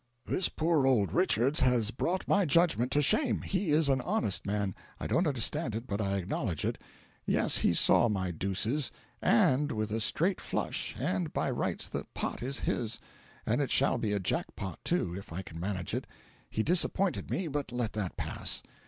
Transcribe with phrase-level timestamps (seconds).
[0.25, 4.73] This poor old Richards has brought my judgment to shame; he is an honest man:
[4.99, 6.79] I don't understand it, but I acknowledge it.
[7.27, 8.91] Yes, he saw my deuces
[9.21, 12.99] AND with a straight flush, and by rights the pot is his.
[13.45, 16.07] And it shall be a jack pot, too, if I can manage it.
[16.49, 18.63] He disappointed me, but let that pass.'